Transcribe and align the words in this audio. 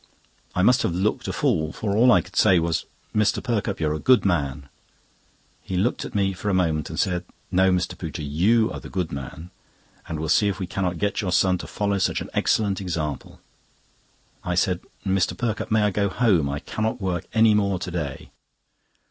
I 0.55 0.63
must 0.63 0.81
have 0.81 0.95
looked 0.95 1.27
a 1.27 1.31
fool, 1.31 1.71
for 1.71 1.95
all 1.95 2.11
I 2.11 2.21
could 2.21 2.35
say 2.35 2.57
was: 2.57 2.87
"Mr. 3.15 3.39
Perkupp, 3.39 3.79
you 3.79 3.87
are 3.87 3.93
a 3.93 3.99
good 3.99 4.25
man." 4.25 4.67
He 5.61 5.77
looked 5.77 6.05
at 6.05 6.15
me 6.15 6.33
for 6.33 6.49
a 6.49 6.55
moment, 6.55 6.89
and 6.89 6.99
said: 6.99 7.23
"No, 7.51 7.69
Mr. 7.69 7.95
Pooter, 7.95 8.23
you 8.27 8.71
are 8.71 8.79
the 8.79 8.89
good 8.89 9.11
man; 9.11 9.51
and 10.07 10.19
we'll 10.19 10.27
see 10.27 10.47
if 10.47 10.57
we 10.59 10.65
cannot 10.65 10.97
get 10.97 11.21
your 11.21 11.31
son 11.31 11.59
to 11.59 11.67
follow 11.67 11.99
such 11.99 12.19
an 12.19 12.31
excellent 12.33 12.81
example." 12.81 13.41
I 14.43 14.55
said: 14.55 14.79
"Mr. 15.05 15.37
Perkupp, 15.37 15.69
may 15.69 15.83
I 15.83 15.91
go 15.91 16.09
home? 16.09 16.49
I 16.49 16.57
cannot 16.61 16.99
work 16.99 17.27
any 17.35 17.53
more 17.53 17.77
to 17.77 17.91
day." 17.91 18.31